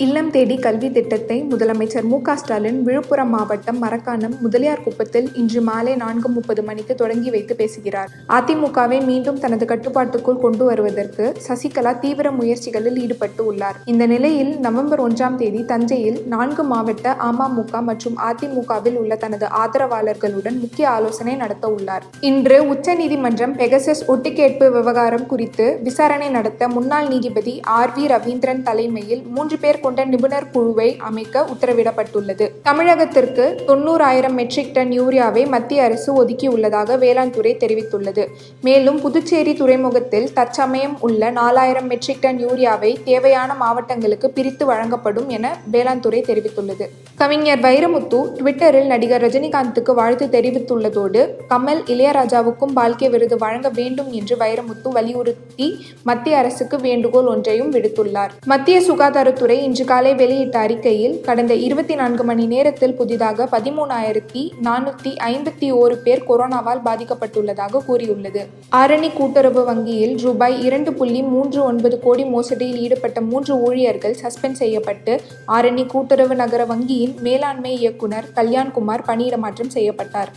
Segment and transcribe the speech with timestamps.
[0.00, 5.94] இல்லம் தேடி கல்வி திட்டத்தை முதலமைச்சர் மு க ஸ்டாலின் விழுப்புரம் மாவட்டம் மரக்காணம் முதலியார் குப்பத்தில் இன்று மாலை
[5.94, 8.10] நான்கு முப்பது மணிக்கு தொடங்கி வைத்து பேசுகிறார்.
[8.28, 13.76] அதிமுகவை மீண்டும் தனது கட்டுப்பாட்டுக்குள் கொண்டு வருவதற்கு சசிகலா தீவிர முயற்சிகளில் ஈடுபட்டு உள்ளார்.
[13.84, 20.88] இந்த நிலையில் நவம்பர் ஒன்றாம் தேதி தஞ்சையில் நான்கு மாவட்ட அமமுக மற்றும் அதிமுகவில் உள்ள தனது ஆதரவாளர்களுடன் முக்கிய
[20.90, 22.06] ஆலோசனை நடத்த உள்ளார்.
[22.20, 29.58] இன்று உச்சநீதிமன்றம் பெகசஸ் ஒட்டுக்கேட்பு விவகாரம் குறித்து விசாரணை நடத்த முன்னாள் நீதிபதி ஆர் வி ரவீந்திரன் தலைமையில் மூன்று
[29.58, 32.46] பேர் கொண்ட நிபுணர் குழுவை அமைக்க உத்தரவிடப்பட்டுள்ளது.
[32.68, 38.24] தமிழகத்திற்கு தொண்ணூறாயிரம் மெட்ரிக் டன் யூரியாவை மத்திய அரசு ஒதுக்கியுள்ளதாக வேளாண் துறை தெரிவித்துள்ளது.
[38.68, 46.04] மேலும் புதுச்சேரி துறைமுகத்தில் தற்சமயம் உள்ள நாலாயிரம் மெட்ரிக் டன் யூரியாவை தேவையான மாவட்டங்களுக்கு பிரித்து வழங்கப்படும் என வேளாண்
[46.06, 46.86] துறை தெரிவித்துள்ளது.
[47.22, 51.20] கவிஞர் வைரமுத்து ட்விட்டரில் நடிகர் ரஜினிகாந்துக்கு வாழ்த்து தெரிவித்துள்ளதோடு
[51.52, 55.66] கமல் இளையராஜாவுக்கும் பால்கே விருது வழங்க வேண்டும் என்று வைரமுத்து வலியுறுத்தி
[56.08, 58.32] மத்திய அரசுக்கு வேண்டுகோள் ஒன்றையும் விடுத்துள்ளார்.
[58.46, 65.68] மத்திய சுகாதாரத்துறை இன்று காலை வெளியிட்ட அறிக்கையில் கடந்த இருபத்தி நான்கு மணி நேரத்தில் புதிதாக பதிமூணாயிரத்தி நானூற்றி ஐம்பத்தி
[65.82, 68.42] ஓரு பேர் கொரோனாவால் பாதிக்கப்பட்டுள்ளதாக கூறியுள்ளது.
[68.80, 75.14] ஆரணி கூட்டுறவு வங்கியில் ரூபாய் இரண்டு புள்ளி மூன்று ஒன்பது கோடி மோசடியில் ஈடுபட்ட மூன்று ஊழியர்கள் சஸ்பெண்ட் செய்யப்பட்டு
[75.56, 80.32] ஆரணி கூட்டுறவு நகர வங்கியின் மேலாண்மை இயக்குனர் கல்யாண்குமார் பணியிடமாற்றம் செய்யப்பட்டார்.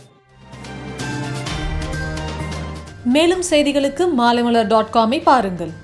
[3.16, 5.74] மேலும் செய்திகளுக்கு மாலைமலர் டாட் காமை பாருங்கள்.